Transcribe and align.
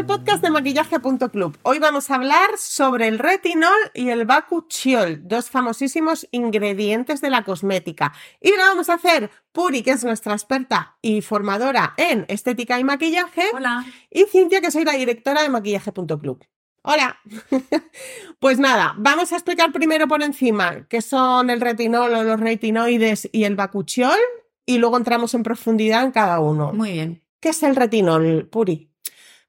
al 0.00 0.06
podcast 0.06 0.42
de 0.42 0.48
maquillaje.club. 0.48 1.58
Hoy 1.62 1.78
vamos 1.78 2.10
a 2.10 2.14
hablar 2.14 2.56
sobre 2.56 3.06
el 3.06 3.18
retinol 3.18 3.78
y 3.92 4.08
el 4.08 4.24
bakuchiol, 4.24 5.28
dos 5.28 5.50
famosísimos 5.50 6.26
ingredientes 6.30 7.20
de 7.20 7.28
la 7.28 7.44
cosmética. 7.44 8.10
Y 8.40 8.48
lo 8.48 8.62
vamos 8.62 8.88
a 8.88 8.94
hacer 8.94 9.30
Puri, 9.52 9.82
que 9.82 9.90
es 9.90 10.02
nuestra 10.02 10.32
experta 10.32 10.96
y 11.02 11.20
formadora 11.20 11.92
en 11.98 12.24
estética 12.28 12.80
y 12.80 12.84
maquillaje. 12.84 13.42
Hola. 13.52 13.84
Y 14.10 14.24
Cintia, 14.24 14.62
que 14.62 14.70
soy 14.70 14.84
la 14.84 14.92
directora 14.92 15.42
de 15.42 15.50
maquillaje.club. 15.50 16.46
Hola. 16.82 17.18
pues 18.38 18.58
nada, 18.58 18.94
vamos 18.96 19.32
a 19.32 19.36
explicar 19.36 19.70
primero 19.70 20.08
por 20.08 20.22
encima 20.22 20.86
qué 20.88 21.02
son 21.02 21.50
el 21.50 21.60
retinol 21.60 22.14
o 22.14 22.24
los 22.24 22.40
retinoides 22.40 23.28
y 23.32 23.44
el 23.44 23.54
bakuchiol 23.54 24.18
y 24.64 24.78
luego 24.78 24.96
entramos 24.96 25.34
en 25.34 25.42
profundidad 25.42 26.04
en 26.04 26.12
cada 26.12 26.40
uno. 26.40 26.72
Muy 26.72 26.92
bien. 26.92 27.22
¿Qué 27.38 27.50
es 27.50 27.62
el 27.62 27.76
retinol, 27.76 28.48
Puri? 28.48 28.89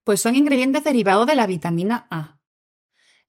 Pues 0.03 0.21
son 0.21 0.35
ingredientes 0.35 0.83
derivados 0.83 1.27
de 1.27 1.35
la 1.35 1.47
vitamina 1.47 2.07
A. 2.09 2.39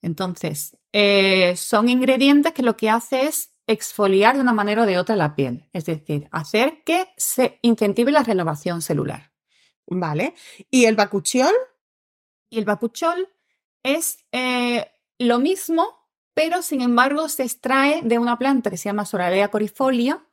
Entonces, 0.01 0.77
eh, 0.93 1.55
son 1.57 1.89
ingredientes 1.89 2.53
que 2.53 2.63
lo 2.63 2.77
que 2.77 2.91
hace 2.91 3.27
es 3.27 3.55
exfoliar 3.67 4.35
de 4.35 4.41
una 4.41 4.53
manera 4.53 4.83
o 4.83 4.87
de 4.87 4.99
otra 4.99 5.17
la 5.17 5.35
piel, 5.35 5.69
es 5.73 5.85
decir, 5.85 6.29
hacer 6.33 6.83
que 6.85 7.09
se 7.17 7.59
incentive 7.63 8.11
la 8.11 8.25
renovación 8.25 8.83
celular. 8.83 9.33
Vale. 9.87 10.35
¿Y 10.71 10.87
el 10.87 10.97
bakuchiol? 10.97 11.55
Y 12.51 12.59
el 12.59 12.65
bakuchol 12.65 13.29
es 13.83 14.19
eh, 14.33 14.91
lo 15.19 15.39
mismo, 15.39 15.87
pero 16.35 16.63
sin 16.63 16.81
embargo 16.81 17.29
se 17.29 17.45
extrae 17.45 18.03
de 18.03 18.19
una 18.19 18.39
planta 18.39 18.71
que 18.71 18.77
se 18.77 18.89
llama 18.89 19.07
Soralea 19.07 19.49
corifolia 19.49 20.27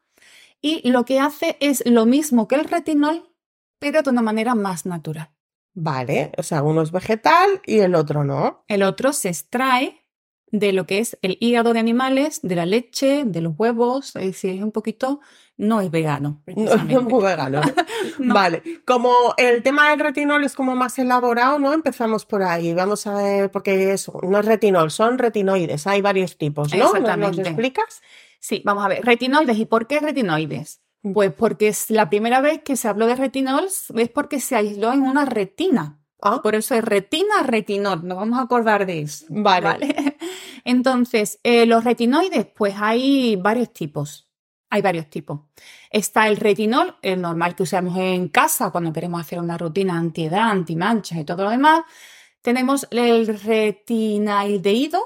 y 0.62 0.90
lo 0.90 1.06
que 1.06 1.20
hace 1.20 1.58
es 1.60 1.84
lo 1.86 2.06
mismo 2.06 2.48
que 2.48 2.56
el 2.56 2.66
retinol, 2.66 3.34
pero 3.80 4.02
de 4.02 4.10
una 4.10 4.22
manera 4.22 4.56
más 4.56 4.86
natural. 4.86 5.30
Vale, 5.74 6.32
o 6.38 6.44
sea, 6.44 6.64
uno 6.64 6.82
es 6.82 6.92
vegetal 6.92 7.62
y 7.66 7.80
el 7.80 7.96
otro 7.96 8.24
no. 8.24 8.64
El 8.68 8.84
otro 8.84 9.14
se 9.14 9.30
extrae 9.30 10.06
de 10.52 10.74
lo 10.74 10.88
que 10.88 10.98
es 10.98 11.18
el 11.22 11.38
hígado 11.40 11.74
de 11.74 11.80
animales, 11.80 12.40
de 12.42 12.56
la 12.56 12.66
leche, 12.66 13.24
de 13.26 13.40
los 13.42 13.54
huevos, 13.58 14.16
es 14.16 14.26
decir, 14.26 14.56
es 14.56 14.64
un 14.64 14.72
poquito, 14.72 15.20
no 15.58 15.80
es 15.80 15.92
vegano. 15.92 16.42
No 16.56 16.74
es 16.74 17.04
muy 17.04 17.24
vegano. 17.24 17.62
No. 18.18 18.34
Vale, 18.34 18.64
como 18.86 19.14
el 19.38 19.62
tema 19.62 19.90
del 19.92 20.00
retinol 20.00 20.44
es 20.44 20.56
como 20.56 20.76
más 20.76 20.98
elaborado, 21.00 21.60
¿no? 21.60 21.74
Empezamos 21.74 22.26
por 22.26 22.44
ahí. 22.44 22.74
Vamos 22.74 23.06
a 23.08 23.14
ver, 23.14 23.52
porque 23.52 23.92
eso, 23.94 24.20
no 24.24 24.40
es 24.40 24.46
retinol, 24.46 24.90
son 24.92 25.18
retinoides, 25.18 25.86
hay 25.88 26.02
varios 26.02 26.38
tipos, 26.38 26.72
¿no? 26.74 26.78
¿Nos- 26.80 26.92
¿Nos 26.94 27.02
Exactamente. 27.02 27.42
explicas? 27.50 28.02
Sí, 28.40 28.62
vamos 28.66 28.84
a 28.86 28.88
ver, 28.88 29.06
retinoides. 29.06 29.58
¿Y 29.58 29.66
por 29.66 29.86
qué 29.88 30.00
retinoides? 30.00 30.82
Pues 31.02 31.32
porque 31.34 31.70
es 31.70 31.90
la 31.90 32.10
primera 32.10 32.42
vez 32.42 32.62
que 32.64 32.76
se 32.76 32.88
habló 32.88 33.08
de 33.08 33.16
retinol 33.16 33.66
es 33.96 34.10
porque 34.10 34.40
se 34.40 34.56
aisló 34.56 34.92
en 34.92 35.02
una 35.04 35.26
retina. 35.26 36.02
Ah, 36.22 36.42
Por 36.44 36.56
eso 36.56 36.76
es 36.76 36.84
retina, 36.84 37.44
retinol. 37.44 38.06
Nos 38.06 38.18
vamos 38.18 38.38
a 38.40 38.42
acordar 38.42 38.86
de 38.86 39.02
eso. 39.04 39.26
vale. 39.30 39.66
¿Vale? 39.68 40.18
Entonces, 40.66 41.40
eh, 41.44 41.66
los 41.66 41.86
retinoides, 41.86 42.46
pues 42.48 42.76
hay 42.78 43.38
varios 43.38 43.72
tipos. 43.72 44.30
Hay 44.70 44.82
varios 44.82 45.10
tipos. 45.10 45.40
Está 45.90 46.28
el 46.28 46.36
retinol, 46.38 46.98
el 47.02 47.22
normal 47.22 47.56
que 47.56 47.64
usamos 47.64 47.98
en 47.98 48.28
casa 48.28 48.70
cuando 48.70 48.92
queremos 48.94 49.22
hacer 49.22 49.40
una 49.40 49.58
rutina 49.58 49.98
antiedad, 49.98 50.50
antimanchas 50.52 51.18
y 51.20 51.24
todo 51.24 51.46
lo 51.46 51.50
demás. 51.50 51.82
Tenemos 52.42 52.88
el 52.92 53.40
retinaldehído, 53.40 55.00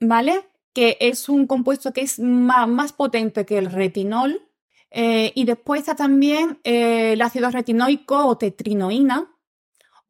¿vale? 0.00 0.48
Que 0.74 0.96
es 1.00 1.28
un 1.28 1.46
compuesto 1.46 1.92
que 1.92 2.02
es 2.02 2.18
ma- 2.18 2.66
más, 2.66 2.92
potente 2.92 3.44
que 3.46 3.58
el 3.58 3.70
retinol. 3.72 4.46
Eh, 4.90 5.32
y 5.34 5.44
después 5.44 5.80
está 5.80 5.94
también 5.94 6.58
eh, 6.64 7.12
el 7.12 7.22
ácido 7.22 7.50
retinoico 7.50 8.26
o 8.26 8.36
tetrinoína, 8.36 9.30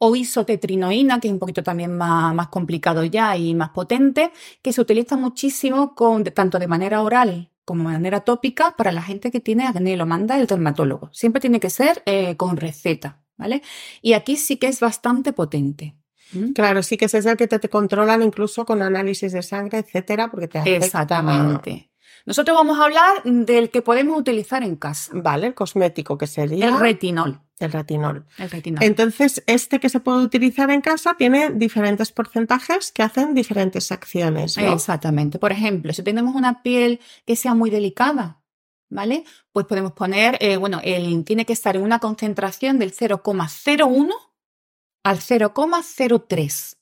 o 0.03 0.17
isotetrinoína, 0.17 1.21
que 1.21 1.29
es 1.29 1.33
un 1.33 1.39
poquito 1.39 1.63
también 1.63 1.97
más, 1.97 2.35
más 2.35 2.49
complicado 2.49 3.05
ya 3.05 3.37
y 3.37 3.55
más 3.55 3.71
potente, 3.71 4.33
que 4.63 4.73
se 4.73 4.81
utiliza 4.81 5.17
muchísimo 5.17 5.95
con, 5.95 6.25
tanto 6.25 6.59
de 6.59 6.67
manera 6.67 7.03
oral 7.03 7.51
como 7.71 7.89
de 7.89 7.95
manera 7.95 8.21
tópica 8.23 8.75
para 8.77 8.91
la 8.91 9.01
gente 9.01 9.31
que 9.31 9.39
tiene 9.39 9.65
acné, 9.65 9.97
lo 9.97 10.05
manda 10.05 10.37
el 10.37 10.49
dermatólogo. 10.49 11.09
Siempre 11.13 11.41
tiene 11.41 11.61
que 11.61 11.71
ser 11.71 12.03
eh, 12.05 12.37
con 12.37 12.57
receta, 12.57 13.21
¿vale? 13.37 13.63
Y 14.03 14.15
aquí 14.15 14.37
sí 14.37 14.57
que 14.57 14.67
es 14.67 14.81
bastante 14.81 15.33
potente. 15.33 15.95
¿Mm? 16.33 16.51
Claro, 16.51 16.83
sí 16.83 16.97
que 16.97 17.05
es 17.05 17.15
el 17.15 17.37
que 17.37 17.47
te, 17.47 17.61
te 17.61 17.69
controlan 17.69 18.23
incluso 18.23 18.65
con 18.65 18.83
análisis 18.83 19.33
de 19.33 19.43
sangre, 19.43 19.79
etcétera, 19.79 20.31
porque 20.33 20.49
te 20.49 20.59
afecta. 20.59 20.87
Exactamente. 20.87 21.90
Nosotros 22.27 22.57
vamos 22.57 22.79
a 22.79 22.85
hablar 22.85 23.23
del 23.25 23.71
que 23.71 23.83
podemos 23.83 24.19
utilizar 24.19 24.63
en 24.63 24.77
casa, 24.77 25.13
Vale, 25.15 25.49
el 25.49 25.55
cosmético 25.55 26.19
que 26.19 26.27
sería 26.27 26.69
el 26.69 26.79
retinol. 26.79 27.41
el 27.59 27.73
retinol. 27.73 28.27
El 28.39 28.51
retinol. 28.51 28.83
Entonces, 28.83 29.43
este 29.47 29.81
que 29.81 29.89
se 29.89 30.01
puede 30.01 30.23
utilizar 30.23 30.71
en 30.71 30.81
casa 30.81 31.15
tiene 31.19 31.51
diferentes 31.51 32.13
porcentajes 32.13 32.93
que 32.93 33.03
hacen 33.03 33.35
diferentes 33.35 33.91
acciones. 33.93 34.57
¿no? 34.57 34.73
Exactamente. 34.73 35.39
Por 35.39 35.53
ejemplo, 35.53 35.93
si 35.93 36.03
tenemos 36.03 36.35
una 36.35 36.63
piel 36.63 37.01
que 37.27 37.37
sea 37.37 37.55
muy 37.55 37.71
delicada, 37.71 38.43
¿vale? 38.89 39.25
Pues 39.53 39.67
podemos 39.67 39.93
poner, 39.93 40.37
eh, 40.41 40.57
bueno, 40.57 40.81
el, 40.85 41.25
tiene 41.25 41.47
que 41.47 41.53
estar 41.53 41.77
en 41.77 41.83
una 41.83 41.99
concentración 41.99 42.79
del 42.79 42.93
0,01 42.93 44.11
al 45.05 45.19
0,03. 45.19 46.77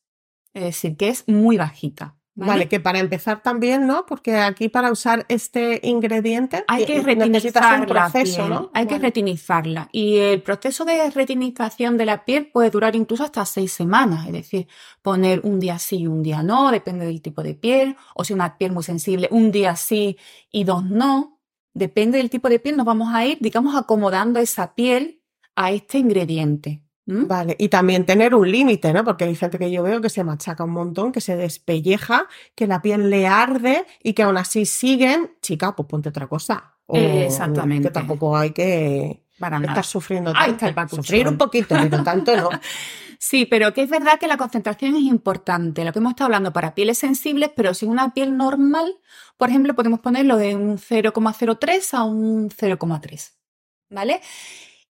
Es 0.54 0.62
decir, 0.62 0.96
que 0.96 1.08
es 1.08 1.24
muy 1.28 1.56
bajita. 1.56 2.17
Vale. 2.38 2.52
¿vale? 2.52 2.68
que 2.68 2.78
para 2.78 3.00
empezar 3.00 3.42
también, 3.42 3.88
¿no? 3.88 4.06
Porque 4.06 4.36
aquí 4.36 4.68
para 4.68 4.92
usar 4.92 5.26
este 5.28 5.80
ingrediente 5.82 6.64
Hay 6.68 6.86
que 6.86 6.98
eh, 6.98 7.16
necesitas 7.16 7.64
un 7.64 7.80
retinizar 7.80 7.88
la 7.88 8.10
proceso. 8.10 8.48
¿no? 8.48 8.70
Hay 8.74 8.86
que 8.86 8.96
retinizarla. 8.96 9.88
Y 9.90 10.18
el 10.18 10.40
proceso 10.42 10.84
de 10.84 11.10
retinización 11.10 11.96
de 11.96 12.06
la 12.06 12.24
piel 12.24 12.46
puede 12.46 12.70
durar 12.70 12.94
incluso 12.94 13.24
hasta 13.24 13.44
seis 13.44 13.72
semanas. 13.72 14.24
Es 14.26 14.32
decir, 14.32 14.68
poner 15.02 15.40
un 15.42 15.58
día 15.58 15.80
sí 15.80 15.98
y 15.98 16.06
un 16.06 16.22
día 16.22 16.44
no, 16.44 16.70
depende 16.70 17.06
del 17.06 17.20
tipo 17.20 17.42
de 17.42 17.54
piel. 17.54 17.96
O 18.14 18.22
si 18.22 18.34
una 18.34 18.56
piel 18.56 18.70
muy 18.70 18.84
sensible, 18.84 19.26
un 19.32 19.50
día 19.50 19.74
sí 19.74 20.16
y 20.52 20.62
dos 20.62 20.84
no. 20.84 21.40
Depende 21.74 22.18
del 22.18 22.30
tipo 22.30 22.48
de 22.48 22.60
piel, 22.60 22.76
nos 22.76 22.86
vamos 22.86 23.12
a 23.12 23.26
ir, 23.26 23.38
digamos, 23.40 23.74
acomodando 23.74 24.38
esa 24.38 24.76
piel 24.76 25.22
a 25.56 25.72
este 25.72 25.98
ingrediente. 25.98 26.82
¿M? 27.08 27.24
Vale, 27.24 27.56
y 27.58 27.68
también 27.68 28.06
tener 28.06 28.34
un 28.34 28.50
límite, 28.50 28.92
¿no? 28.92 29.04
Porque 29.04 29.24
hay 29.24 29.34
gente 29.34 29.58
que 29.58 29.70
yo 29.70 29.82
veo 29.82 30.00
que 30.00 30.10
se 30.10 30.22
machaca 30.22 30.64
un 30.64 30.70
montón, 30.70 31.10
que 31.10 31.20
se 31.20 31.36
despelleja, 31.36 32.26
que 32.54 32.66
la 32.66 32.82
piel 32.82 33.10
le 33.10 33.26
arde 33.26 33.84
y 34.02 34.12
que 34.12 34.22
aún 34.22 34.36
así 34.36 34.66
siguen, 34.66 35.32
chica, 35.42 35.74
pues 35.74 35.88
ponte 35.88 36.10
otra 36.10 36.26
cosa. 36.26 36.74
O 36.86 36.96
Exactamente. 36.96 37.88
Que 37.88 37.92
tampoco 37.92 38.36
hay 38.36 38.50
que 38.52 39.22
Para 39.38 39.58
estar 39.58 39.84
sufriendo 39.84 40.30
Ahí 40.30 40.36
tanto. 40.36 40.52
está 40.52 40.68
el 40.68 40.74
bakuchiol. 40.74 41.04
Sufrir 41.04 41.28
un 41.28 41.38
poquito, 41.38 41.74
pero 41.80 42.02
tanto 42.02 42.36
no. 42.36 42.50
Sí, 43.20 43.46
pero 43.46 43.74
que 43.74 43.82
es 43.82 43.90
verdad 43.90 44.18
que 44.20 44.28
la 44.28 44.36
concentración 44.36 44.94
es 44.94 45.02
importante. 45.02 45.84
Lo 45.84 45.92
que 45.92 45.98
hemos 45.98 46.10
estado 46.10 46.26
hablando 46.26 46.52
para 46.52 46.74
pieles 46.74 46.98
sensibles, 46.98 47.50
pero 47.54 47.74
si 47.74 47.84
una 47.84 48.14
piel 48.14 48.36
normal, 48.36 48.94
por 49.36 49.48
ejemplo, 49.48 49.74
podemos 49.74 49.98
ponerlo 50.00 50.36
de 50.36 50.54
un 50.54 50.78
0,03 50.78 51.94
a 51.94 52.04
un 52.04 52.48
0,3. 52.48 53.32
¿Vale? 53.90 54.20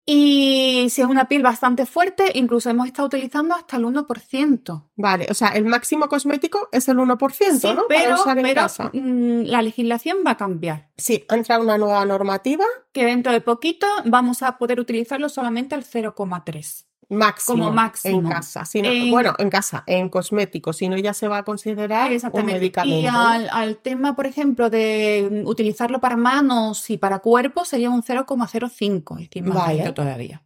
Y 0.05 0.89
si 0.91 1.01
es 1.01 1.07
una 1.07 1.29
piel 1.29 1.43
bastante 1.43 1.87
fuerte, 1.87 2.33
incluso 2.35 2.69
hemos 2.71 2.87
estado 2.89 3.07
utilizando 3.07 3.55
hasta 3.55 3.77
el 3.77 3.85
1%. 3.85 4.89
Vale, 4.97 5.27
o 5.31 5.35
sea, 5.35 5.49
el 5.51 5.65
máximo 5.65 6.09
cosmético 6.09 6.69
es 6.73 6.89
el 6.89 6.99
1%, 6.99 7.61
Sí, 7.61 7.69
¿no? 7.69 7.87
Para 7.87 8.01
pero, 8.01 8.15
usar 8.17 8.37
en 8.39 8.45
pero, 8.45 8.63
casa. 8.63 8.91
mm, 8.93 9.43
la 9.45 9.63
legislación 9.63 10.19
va 10.27 10.33
a 10.33 10.37
cambiar. 10.37 10.91
Sí, 10.97 11.25
ha 11.29 11.37
entrado 11.37 11.63
una 11.63 11.79
nueva 11.79 12.05
normativa 12.05 12.65
Que 12.93 13.05
dentro 13.05 13.33
de 13.33 13.41
poquito 13.41 13.87
vamos 14.05 14.43
a 14.43 14.59
poder 14.59 14.81
utilizarlo 14.81 15.29
solamente 15.29 15.75
al 15.77 15.85
0,3. 15.85 16.87
Máximo, 17.13 17.59
Como 17.59 17.73
máximo. 17.73 18.19
en 18.19 18.29
casa. 18.29 18.65
Si 18.65 18.83
no- 18.83 18.89
En- 18.89 19.11
Bueno, 19.11 19.35
en 19.39 19.49
casa, 19.51 19.85
en 19.87 20.09
cosméticos, 20.09 20.77
si 20.79 20.89
no 20.89 20.97
ya 20.97 21.15
se 21.15 21.29
va 21.29 21.39
a 21.39 21.43
considerar 21.45 22.11
un 22.33 22.47
medicamento. 22.47 23.01
Y 23.01 23.07
al, 23.07 23.49
al 23.51 23.77
tema, 23.77 24.17
por 24.17 24.27
ejemplo, 24.27 24.71
de 24.71 25.43
utilizarlo 25.47 26.01
para 26.01 26.17
manos 26.17 26.89
y 26.91 26.99
para 26.99 27.21
cuerpo 27.21 27.65
sería 27.65 27.91
un 27.91 28.03
0,05, 28.03 29.19
es 29.31 29.43
más 29.45 29.55
Vale. 29.59 29.75
bajito 29.79 29.95
todavía. 29.95 30.43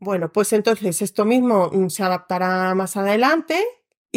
Bueno, 0.00 0.30
pues 0.32 0.52
entonces 0.52 1.02
esto 1.02 1.24
mismo 1.24 1.70
mm, 1.72 1.88
se 1.88 2.02
adaptará 2.04 2.74
más 2.74 2.96
adelante 2.96 3.60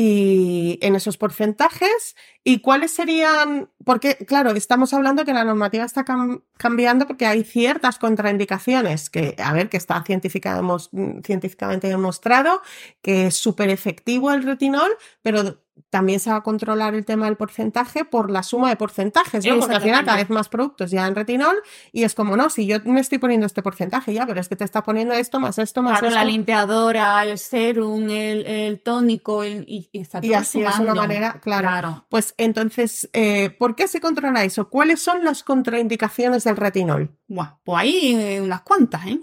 y 0.04 0.80
en 0.82 0.96
esos 0.96 1.18
porcentajes. 1.18 2.16
¿Y 2.44 2.60
cuáles 2.62 2.90
serían? 2.92 3.70
Porque, 3.86 4.16
claro, 4.26 4.50
estamos 4.52 4.94
hablando 4.96 5.26
que 5.26 5.34
la 5.34 5.44
normativa 5.44 5.86
está 5.86 6.04
cam- 6.04 6.42
cambiando 6.58 7.06
porque 7.06 7.28
hay 7.28 7.44
ciertas 7.44 8.00
contraindicaciones 8.00 9.12
que, 9.12 9.36
a 9.38 9.54
ver, 9.54 9.70
que 9.70 9.78
está 9.78 10.00
mm, 10.00 11.22
científicamente 11.24 11.88
demostrado 11.88 12.62
que 13.04 13.28
es 13.28 13.36
súper 13.36 13.70
efectivo 13.70 14.32
el 14.32 14.42
retinol, 14.44 14.90
pero 15.22 15.62
también 15.90 16.20
se 16.20 16.30
va 16.30 16.38
a 16.38 16.44
controlar 16.44 16.94
el 16.96 17.06
tema 17.06 17.26
del 17.26 17.36
porcentaje 17.38 18.06
por 18.06 18.30
la 18.30 18.44
suma 18.44 18.70
de 18.70 18.76
porcentajes, 18.76 19.46
¿no? 19.46 19.60
Porque 19.60 19.76
al 19.76 19.82
final 19.82 20.06
cada 20.06 20.18
vez 20.18 20.30
más 20.30 20.50
productos 20.50 20.92
ya 20.92 21.08
en 21.08 21.16
retinol 21.16 21.56
y 21.92 22.04
es 22.04 22.14
como, 22.16 22.38
no, 22.38 22.50
si 22.50 22.66
yo 22.68 22.78
me 22.86 23.00
estoy 23.00 23.18
poniendo 23.18 23.46
este 23.46 23.62
porcentaje 23.64 24.14
ya, 24.14 24.26
pero 24.26 24.40
es 24.40 24.48
que 24.50 24.56
te 24.56 24.64
está 24.64 24.84
poniendo 24.84 25.14
esto 25.14 25.40
más 25.40 25.58
esto 25.58 25.82
más 25.82 26.00
Claro, 26.00 26.14
la 26.14 26.22
esto. 26.22 26.32
limpiadora, 26.32 27.24
el 27.24 27.38
serum, 27.38 28.10
el, 28.10 28.46
el 28.46 28.82
tónico, 28.82 29.44
el- 29.44 29.66
y, 29.68 29.90
y 29.92 30.00
está 30.00 30.20
Y 30.22 30.30
todo 30.30 30.38
así 30.40 30.60
es 30.62 30.66
una 30.68 30.78
sumando. 30.78 31.02
manera, 31.02 31.40
claro. 31.42 31.68
Claro. 31.68 32.06
Pues 32.10 32.34
entonces, 32.38 33.10
eh, 33.14 33.50
¿por 33.58 33.76
qué 33.76 33.88
se 33.88 34.00
controla 34.02 34.44
eso? 34.44 34.70
¿Cuáles 34.70 35.02
son 35.02 35.24
las 35.24 35.44
contraindicaciones 35.44 36.44
del 36.44 36.58
retinol? 36.58 37.18
Buah, 37.28 37.58
pues 37.64 37.78
hay 37.82 38.16
eh, 38.16 38.42
unas 38.42 38.62
cuantas, 38.62 39.06
¿eh? 39.08 39.20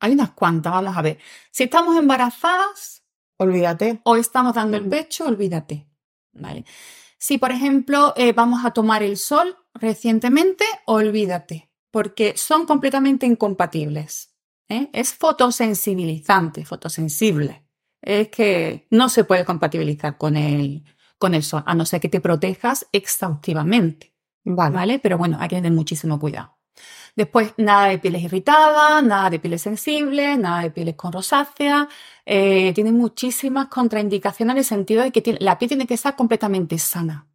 Hay 0.00 0.12
unas 0.12 0.30
cuantas, 0.32 0.72
vamos 0.72 0.96
a 0.96 1.02
ver. 1.02 1.18
Si 1.50 1.64
estamos 1.64 1.96
embarazadas, 1.96 3.00
Olvídate. 3.38 4.00
O 4.04 4.14
estamos 4.14 4.54
dando 4.54 4.76
el 4.76 4.88
pecho, 4.88 5.26
olvídate. 5.26 5.88
¿Vale? 6.32 6.64
Si, 7.18 7.38
por 7.38 7.52
ejemplo, 7.52 8.14
eh, 8.16 8.32
vamos 8.32 8.64
a 8.64 8.72
tomar 8.72 9.02
el 9.02 9.16
sol 9.16 9.56
recientemente, 9.74 10.64
olvídate, 10.86 11.70
porque 11.90 12.34
son 12.36 12.66
completamente 12.66 13.26
incompatibles. 13.26 14.34
¿eh? 14.68 14.90
Es 14.92 15.14
fotosensibilizante, 15.14 16.64
fotosensible. 16.64 17.64
Es 18.00 18.28
que 18.28 18.88
no 18.90 19.08
se 19.08 19.24
puede 19.24 19.44
compatibilizar 19.44 20.18
con 20.18 20.36
el, 20.36 20.84
con 21.18 21.34
el 21.34 21.44
sol, 21.44 21.62
a 21.66 21.74
no 21.74 21.86
ser 21.86 22.00
que 22.00 22.08
te 22.08 22.20
protejas 22.20 22.88
exhaustivamente. 22.90 24.12
Vale. 24.44 24.74
¿Vale? 24.74 24.98
Pero 24.98 25.18
bueno, 25.18 25.36
hay 25.38 25.48
que 25.48 25.56
tener 25.56 25.70
muchísimo 25.70 26.18
cuidado. 26.18 26.51
Después, 27.16 27.52
nada 27.58 27.88
de 27.88 27.98
pieles 27.98 28.22
irritadas, 28.22 29.02
nada 29.04 29.30
de 29.30 29.38
pieles 29.38 29.62
sensibles, 29.62 30.38
nada 30.38 30.62
de 30.62 30.70
pieles 30.70 30.94
con 30.96 31.12
rosácea. 31.12 31.88
Eh, 32.26 32.72
tiene 32.74 32.92
muchísimas 32.92 33.68
contraindicaciones 33.68 34.52
en 34.54 34.58
el 34.58 34.64
sentido 34.64 35.02
de 35.02 35.10
que 35.12 35.36
la 35.40 35.58
piel 35.58 35.68
tiene 35.70 35.86
que 35.86 35.94
estar 35.94 36.16
completamente 36.16 36.78
sana. 36.78 37.26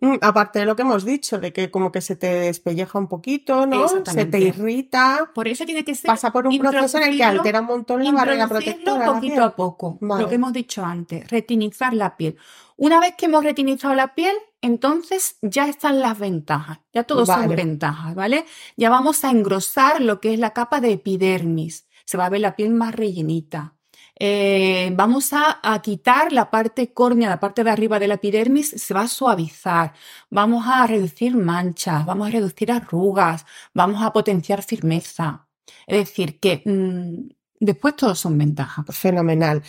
Mm, 0.00 0.16
aparte 0.20 0.58
de 0.58 0.66
lo 0.66 0.76
que 0.76 0.82
hemos 0.82 1.04
dicho, 1.04 1.38
de 1.38 1.52
que 1.52 1.70
como 1.70 1.90
que 1.90 2.02
se 2.02 2.16
te 2.16 2.26
despelleja 2.26 2.98
un 2.98 3.08
poquito, 3.08 3.66
¿no? 3.66 3.88
Se 3.88 4.26
te 4.26 4.38
irrita. 4.40 5.30
Por 5.34 5.48
eso 5.48 5.64
tiene 5.64 5.84
que 5.84 5.94
ser 5.94 6.08
Pasa 6.08 6.30
por 6.30 6.46
un 6.46 6.58
proceso 6.58 6.98
en 6.98 7.04
el 7.04 7.16
que 7.16 7.24
altera 7.24 7.60
un 7.60 7.66
montón 7.66 8.04
la 8.04 8.12
barrera 8.12 8.46
protectora. 8.46 9.06
poquito 9.06 9.42
a 9.42 9.56
poco. 9.56 9.96
Vale. 10.02 10.22
Lo 10.22 10.28
que 10.28 10.34
hemos 10.34 10.52
dicho 10.52 10.84
antes, 10.84 11.28
retinizar 11.30 11.94
la 11.94 12.16
piel. 12.16 12.36
Una 12.76 13.00
vez 13.00 13.14
que 13.16 13.24
hemos 13.24 13.42
retinizado 13.42 13.94
la 13.94 14.14
piel, 14.14 14.36
entonces 14.60 15.38
ya 15.40 15.66
están 15.66 16.00
las 16.00 16.18
ventajas. 16.18 16.80
Ya 16.92 17.04
todos 17.04 17.28
son 17.28 17.48
ventajas, 17.48 18.14
¿vale? 18.14 18.44
Ya 18.76 18.90
vamos 18.90 19.24
a 19.24 19.30
engrosar 19.30 20.02
lo 20.02 20.20
que 20.20 20.34
es 20.34 20.38
la 20.38 20.50
capa 20.50 20.80
de 20.80 20.92
epidermis. 20.92 21.86
Se 22.04 22.18
va 22.18 22.26
a 22.26 22.30
ver 22.30 22.42
la 22.42 22.54
piel 22.54 22.70
más 22.70 22.94
rellenita. 22.94 23.75
Eh, 24.18 24.90
vamos 24.94 25.32
a, 25.32 25.60
a 25.62 25.82
quitar 25.82 26.32
la 26.32 26.50
parte 26.50 26.92
córnea, 26.92 27.28
la 27.28 27.40
parte 27.40 27.64
de 27.64 27.70
arriba 27.70 27.98
de 27.98 28.08
la 28.08 28.14
epidermis, 28.14 28.70
se 28.70 28.94
va 28.94 29.02
a 29.02 29.08
suavizar. 29.08 29.92
Vamos 30.30 30.64
a 30.66 30.86
reducir 30.86 31.36
manchas, 31.36 32.06
vamos 32.06 32.28
a 32.28 32.30
reducir 32.30 32.72
arrugas, 32.72 33.44
vamos 33.74 34.02
a 34.02 34.12
potenciar 34.12 34.62
firmeza. 34.62 35.46
Es 35.86 35.98
decir, 35.98 36.40
que 36.40 36.62
mm, 36.64 37.28
después 37.60 37.96
todos 37.96 38.18
son 38.18 38.38
ventajas. 38.38 38.84
Fenomenal. 38.96 39.62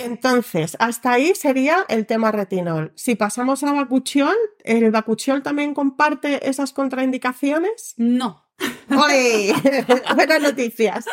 Entonces, 0.00 0.76
hasta 0.80 1.12
ahí 1.12 1.34
sería 1.34 1.84
el 1.88 2.06
tema 2.06 2.32
retinol. 2.32 2.92
Si 2.96 3.16
pasamos 3.16 3.62
a 3.62 3.72
bacuchiol, 3.72 4.36
¿el 4.64 4.90
bacuchiol 4.90 5.42
también 5.42 5.74
comparte 5.74 6.48
esas 6.48 6.72
contraindicaciones? 6.72 7.94
No. 7.98 8.46
¡Oye! 8.90 9.54
Buenas 10.14 10.40
noticias. 10.40 11.04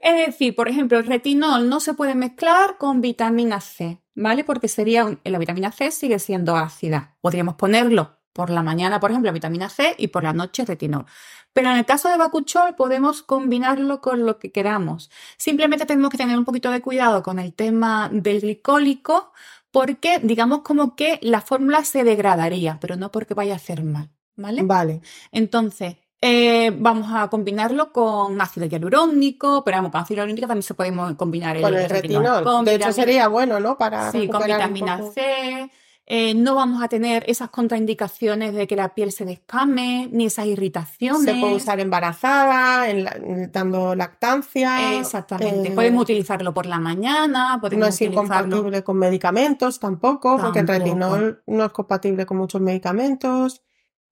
Es 0.00 0.26
decir, 0.26 0.54
por 0.56 0.68
ejemplo, 0.68 0.98
el 0.98 1.06
retinol 1.06 1.68
no 1.68 1.78
se 1.80 1.94
puede 1.94 2.14
mezclar 2.14 2.78
con 2.78 3.00
vitamina 3.02 3.60
C, 3.60 4.00
¿vale? 4.14 4.44
Porque 4.44 4.68
sería, 4.68 5.04
un- 5.04 5.20
la 5.24 5.38
vitamina 5.38 5.72
C 5.72 5.90
sigue 5.90 6.18
siendo 6.18 6.56
ácida. 6.56 7.16
Podríamos 7.20 7.56
ponerlo 7.56 8.16
por 8.32 8.48
la 8.50 8.62
mañana, 8.62 8.98
por 9.00 9.10
ejemplo, 9.10 9.28
la 9.28 9.34
vitamina 9.34 9.68
C 9.68 9.94
y 9.98 10.08
por 10.08 10.22
la 10.24 10.32
noche 10.32 10.64
retinol. 10.64 11.04
Pero 11.52 11.70
en 11.70 11.76
el 11.76 11.84
caso 11.84 12.08
de 12.08 12.16
bacuchol 12.16 12.76
podemos 12.76 13.22
combinarlo 13.22 14.00
con 14.00 14.24
lo 14.24 14.38
que 14.38 14.52
queramos. 14.52 15.10
Simplemente 15.36 15.84
tenemos 15.84 16.10
que 16.10 16.16
tener 16.18 16.38
un 16.38 16.44
poquito 16.46 16.70
de 16.70 16.80
cuidado 16.80 17.22
con 17.22 17.38
el 17.38 17.52
tema 17.54 18.08
del 18.12 18.40
glicólico 18.40 19.32
porque 19.70 20.18
digamos 20.20 20.62
como 20.62 20.96
que 20.96 21.18
la 21.22 21.40
fórmula 21.42 21.84
se 21.84 22.04
degradaría, 22.04 22.78
pero 22.80 22.96
no 22.96 23.10
porque 23.12 23.34
vaya 23.34 23.52
a 23.54 23.56
hacer 23.56 23.84
mal, 23.84 24.10
¿vale? 24.36 24.62
Vale. 24.62 25.00
Entonces, 25.32 25.96
eh, 26.20 26.70
vamos 26.78 27.08
a 27.14 27.28
combinarlo 27.28 27.92
con 27.92 28.38
ácido 28.40 28.66
hialurónico, 28.66 29.64
pero 29.64 29.78
vamos, 29.78 29.92
con 29.92 30.00
ácido 30.02 30.18
hialurónico 30.18 30.46
también 30.48 30.62
se 30.62 30.74
podemos 30.74 31.14
combinar 31.14 31.56
el, 31.56 31.62
Con 31.62 31.74
el 31.74 31.88
retinol. 31.88 32.44
Con 32.44 32.64
de 32.64 32.74
hecho, 32.74 32.92
sería 32.92 33.28
bueno, 33.28 33.58
¿no? 33.60 33.78
Para 33.78 34.12
sí, 34.12 34.28
con 34.28 34.42
vitamina. 34.44 35.00
C. 35.14 35.70
Eh, 36.12 36.34
no 36.34 36.56
vamos 36.56 36.82
a 36.82 36.88
tener 36.88 37.22
esas 37.28 37.50
contraindicaciones 37.50 38.52
de 38.52 38.66
que 38.66 38.74
la 38.74 38.94
piel 38.94 39.12
se 39.12 39.24
descame, 39.24 40.08
ni 40.10 40.26
esas 40.26 40.46
irritaciones. 40.46 41.22
Se 41.22 41.40
puede 41.40 41.54
usar 41.54 41.78
embarazada, 41.78 42.90
en 42.90 43.04
la- 43.04 43.16
dando 43.52 43.94
lactancia. 43.94 44.98
Exactamente. 44.98 45.68
eh, 45.68 45.72
Podemos 45.72 46.02
utilizarlo 46.02 46.52
por 46.52 46.66
la 46.66 46.80
mañana, 46.80 47.54
No 47.54 47.60
podemos 47.60 47.88
es 47.90 47.94
utilizarlo. 47.94 48.24
incompatible 48.56 48.82
con 48.82 48.98
medicamentos 48.98 49.78
tampoco, 49.78 50.36
porque 50.36 50.58
el 50.58 50.66
retinol 50.66 51.44
no 51.46 51.64
es 51.66 51.70
compatible 51.70 52.26
con 52.26 52.38
muchos 52.38 52.60
medicamentos. 52.60 53.62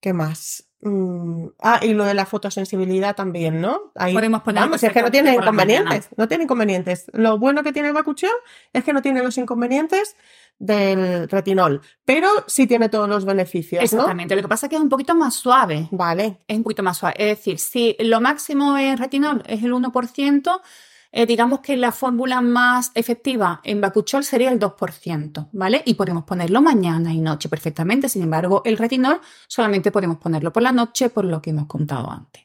¿Qué 0.01 0.13
más? 0.13 0.68
Mm, 0.81 1.49
Ah, 1.61 1.81
y 1.83 1.93
lo 1.93 2.05
de 2.05 2.15
la 2.15 2.25
fotosensibilidad 2.25 3.17
también, 3.17 3.61
¿no? 3.61 3.93
Ahí, 3.97 4.15
Podemos 4.15 4.43
ponerlo 4.43 4.69
vamos, 4.69 4.83
es 4.83 4.93
que 4.93 5.03
no 5.03 5.11
tiene 5.11 5.35
inconvenientes, 5.35 6.09
no 6.17 6.29
tiene 6.29 6.45
inconvenientes. 6.45 7.07
Lo 7.13 7.39
bueno 7.39 7.65
que 7.65 7.73
tiene 7.73 7.89
el 7.89 7.95
bacuchiol 7.95 8.33
es 8.73 8.85
que 8.85 8.93
no 8.93 9.03
tiene 9.03 9.23
los 9.23 9.37
inconvenientes 9.39 10.17
del 10.61 11.29
retinol, 11.29 11.81
pero 12.05 12.29
sí 12.47 12.67
tiene 12.67 12.89
todos 12.89 13.09
los 13.09 13.25
beneficios, 13.25 13.81
¿no? 13.81 13.85
Exactamente. 13.85 14.37
Lo 14.37 14.43
que 14.43 14.49
pasa 14.49 14.67
es 14.67 14.71
que 14.71 14.77
es 14.77 14.83
un 14.83 14.89
poquito 14.89 15.15
más 15.17 15.35
suave. 15.35 15.89
Vale, 15.91 16.39
es 16.47 16.57
un 16.57 16.63
poquito 16.63 16.83
más 16.83 16.97
suave. 16.99 17.15
Es 17.19 17.39
decir, 17.39 17.59
si 17.59 17.97
lo 18.01 18.21
máximo 18.21 18.79
en 18.79 18.99
retinol 18.99 19.43
es 19.47 19.63
el 19.65 19.73
1%, 19.73 20.61
eh, 21.11 21.27
digamos 21.27 21.61
que 21.61 21.77
la 21.77 21.91
fórmula 21.93 22.41
más 22.41 22.91
efectiva 22.95 23.61
en 23.65 23.81
bacuchol 23.81 24.25
sería 24.25 24.51
el 24.51 24.59
2%, 24.59 25.49
¿vale? 25.53 25.83
Y 25.87 25.95
podemos 25.95 26.25
ponerlo 26.25 26.61
mañana 26.61 27.13
y 27.13 27.21
noche 27.21 27.49
perfectamente. 27.49 28.09
Sin 28.09 28.23
embargo, 28.23 28.63
el 28.65 28.77
retinol 28.79 29.21
solamente 29.47 29.91
podemos 29.91 30.19
ponerlo 30.19 30.53
por 30.53 30.63
la 30.63 30.73
noche, 30.73 31.09
por 31.11 31.25
lo 31.25 31.41
que 31.41 31.51
hemos 31.51 31.67
contado 31.67 32.11
antes. 32.11 32.45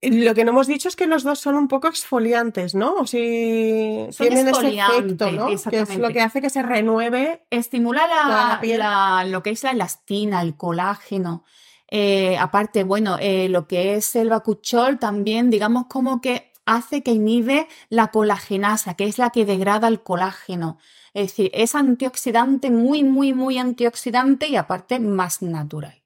Y 0.00 0.22
Lo 0.22 0.34
que 0.34 0.44
no 0.44 0.50
hemos 0.50 0.66
dicho 0.66 0.88
es 0.88 0.96
que 0.96 1.06
los 1.06 1.22
dos 1.22 1.38
son 1.38 1.54
un 1.54 1.66
poco 1.66 1.88
exfoliantes, 1.88 2.74
¿no? 2.74 2.94
O 2.96 3.06
si 3.06 4.04
Son 4.10 4.26
tienen 4.26 4.48
ese 4.48 4.60
efecto, 4.96 5.30
¿no? 5.30 5.46
Que 5.70 5.78
es 5.80 5.98
lo 5.98 6.08
que 6.10 6.20
hace 6.20 6.40
que 6.42 6.50
se 6.50 6.62
renueve. 6.62 7.46
Estimula 7.50 8.06
la, 8.06 8.48
la 8.48 8.58
piel. 8.60 8.80
la- 8.80 9.24
lo 9.26 9.42
que 9.42 9.50
es 9.50 9.62
la 9.62 9.70
elastina, 9.70 10.42
el 10.42 10.56
colágeno. 10.56 11.44
Eh, 11.90 12.36
aparte, 12.38 12.84
bueno, 12.84 13.16
eh, 13.20 13.48
lo 13.48 13.66
que 13.66 13.94
es 13.94 14.14
el 14.16 14.28
bacuchol 14.28 14.98
también, 14.98 15.48
digamos, 15.48 15.86
como 15.88 16.20
que 16.20 16.52
hace 16.66 17.02
que 17.02 17.12
inhibe 17.12 17.68
la 17.88 18.08
colagenasa, 18.08 18.94
que 18.94 19.04
es 19.04 19.18
la 19.18 19.30
que 19.30 19.44
degrada 19.44 19.88
el 19.88 20.02
colágeno. 20.02 20.78
Es 21.12 21.28
decir, 21.28 21.50
es 21.54 21.74
antioxidante, 21.74 22.70
muy, 22.70 23.04
muy, 23.04 23.32
muy 23.32 23.58
antioxidante 23.58 24.48
y 24.48 24.56
aparte 24.56 24.98
más 24.98 25.42
natural. 25.42 26.02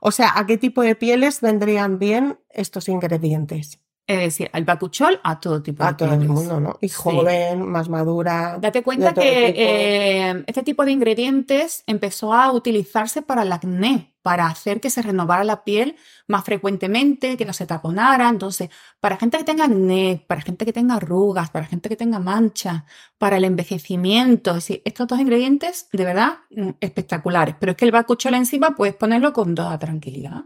O 0.00 0.10
sea, 0.10 0.32
¿a 0.36 0.46
qué 0.46 0.56
tipo 0.58 0.82
de 0.82 0.96
pieles 0.96 1.40
vendrían 1.40 1.98
bien 1.98 2.38
estos 2.50 2.88
ingredientes? 2.88 3.78
Es 4.06 4.18
decir, 4.18 4.50
el 4.54 4.64
bacuchol 4.64 5.20
a 5.22 5.38
todo 5.38 5.62
tipo 5.62 5.84
de 5.84 5.90
A 5.90 5.96
todo 5.96 6.12
el 6.12 6.18
pieles. 6.18 6.34
mundo, 6.36 6.58
¿no? 6.58 6.78
Y 6.80 6.88
Sí. 6.88 6.94
joven, 6.96 7.62
más 7.68 7.88
madura. 7.88 8.58
Date 8.60 8.82
cuenta 8.82 9.14
que 9.14 9.20
tipo. 9.20 9.60
eh, 9.60 10.44
este 10.48 10.62
tipo 10.64 10.84
de 10.84 10.90
ingredientes 10.90 11.84
empezó 11.86 12.34
a 12.34 12.50
utilizarse 12.50 13.22
para 13.22 13.42
el 13.42 13.52
acné, 13.52 14.09
para 14.22 14.46
hacer 14.46 14.80
que 14.80 14.90
se 14.90 15.02
renovara 15.02 15.44
la 15.44 15.64
piel 15.64 15.96
más 16.26 16.44
frecuentemente, 16.44 17.36
que 17.36 17.44
no 17.44 17.52
se 17.52 17.66
taponara. 17.66 18.28
Entonces, 18.28 18.70
para 19.00 19.16
gente 19.16 19.38
que 19.38 19.44
tenga 19.44 19.64
acné, 19.64 20.24
para 20.26 20.40
gente 20.40 20.64
que 20.64 20.72
tenga 20.72 20.96
arrugas, 20.96 21.50
para 21.50 21.66
gente 21.66 21.88
que 21.88 21.96
tenga 21.96 22.18
manchas, 22.18 22.84
para 23.18 23.36
el 23.36 23.44
envejecimiento, 23.44 24.50
es 24.50 24.56
decir, 24.56 24.82
estos 24.84 25.06
dos 25.06 25.20
ingredientes 25.20 25.88
de 25.92 26.04
verdad 26.04 26.38
mm, 26.50 26.70
espectaculares. 26.80 27.54
Pero 27.58 27.72
es 27.72 27.76
que 27.78 27.84
el 27.84 27.92
bacuchol 27.92 28.34
encima 28.34 28.74
puedes 28.74 28.94
ponerlo 28.94 29.32
con 29.32 29.54
toda 29.54 29.78
tranquilidad. 29.78 30.44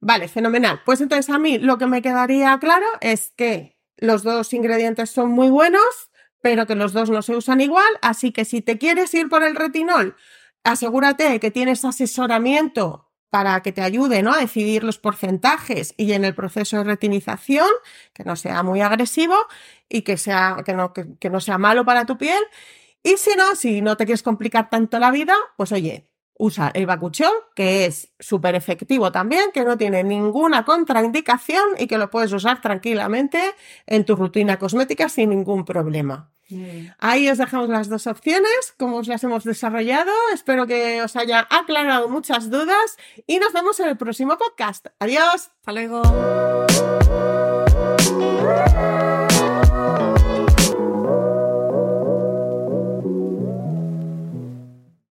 Vale, 0.00 0.28
fenomenal. 0.28 0.80
Pues 0.84 1.00
entonces 1.00 1.28
a 1.34 1.38
mí 1.38 1.58
lo 1.58 1.78
que 1.78 1.86
me 1.86 2.02
quedaría 2.02 2.56
claro 2.58 2.86
es 3.00 3.32
que 3.36 3.78
los 3.96 4.22
dos 4.22 4.52
ingredientes 4.52 5.10
son 5.10 5.32
muy 5.32 5.50
buenos, 5.50 5.82
pero 6.40 6.66
que 6.66 6.76
los 6.76 6.92
dos 6.92 7.10
no 7.10 7.22
se 7.22 7.36
usan 7.36 7.60
igual. 7.60 7.98
Así 8.00 8.32
que 8.32 8.44
si 8.44 8.62
te 8.62 8.78
quieres 8.78 9.12
ir 9.14 9.28
por 9.28 9.42
el 9.42 9.56
retinol, 9.56 10.16
asegúrate 10.62 11.28
de 11.28 11.40
que 11.40 11.50
tienes 11.50 11.84
asesoramiento 11.84 13.07
para 13.30 13.60
que 13.62 13.72
te 13.72 13.82
ayude 13.82 14.22
¿no? 14.22 14.32
a 14.32 14.38
decidir 14.38 14.84
los 14.84 14.98
porcentajes 14.98 15.94
y 15.96 16.12
en 16.12 16.24
el 16.24 16.34
proceso 16.34 16.78
de 16.78 16.84
retinización, 16.84 17.68
que 18.12 18.24
no 18.24 18.36
sea 18.36 18.62
muy 18.62 18.80
agresivo 18.80 19.36
y 19.88 20.02
que, 20.02 20.16
sea, 20.16 20.62
que, 20.64 20.74
no, 20.74 20.92
que, 20.92 21.30
no 21.30 21.40
sea 21.40 21.58
malo 21.58 21.84
para 21.84 22.06
tu 22.06 22.16
piel. 22.16 22.42
Y 23.02 23.16
si 23.16 23.36
no, 23.36 23.54
si 23.54 23.80
no 23.80 23.96
te 23.96 24.06
quieres 24.06 24.22
complicar 24.22 24.70
tanto 24.70 24.98
la 24.98 25.10
vida, 25.10 25.34
pues 25.56 25.72
oye, 25.72 26.08
usa 26.38 26.70
el 26.74 26.86
bacuchol, 26.86 27.32
que 27.54 27.86
es 27.86 28.12
súper 28.18 28.54
efectivo 28.54 29.12
también, 29.12 29.50
que 29.52 29.64
no 29.64 29.76
tiene 29.76 30.04
ninguna 30.04 30.64
contraindicación 30.64 31.64
y 31.78 31.86
que 31.86 31.98
lo 31.98 32.10
puedes 32.10 32.32
usar 32.32 32.60
tranquilamente 32.60 33.40
en 33.86 34.04
tu 34.04 34.16
rutina 34.16 34.58
cosmética 34.58 35.08
sin 35.08 35.30
ningún 35.30 35.64
problema. 35.64 36.30
Ahí 36.98 37.28
os 37.28 37.38
dejamos 37.38 37.68
las 37.68 37.88
dos 37.88 38.06
opciones, 38.06 38.74
como 38.78 38.96
os 38.96 39.08
las 39.08 39.22
hemos 39.24 39.44
desarrollado. 39.44 40.12
Espero 40.32 40.66
que 40.66 41.02
os 41.02 41.14
haya 41.16 41.46
aclarado 41.50 42.08
muchas 42.08 42.50
dudas 42.50 42.96
y 43.26 43.38
nos 43.38 43.52
vemos 43.52 43.78
en 43.80 43.88
el 43.88 43.96
próximo 43.96 44.38
podcast. 44.38 44.86
Adiós. 44.98 45.50
Hasta 45.60 45.72
luego. 45.72 46.02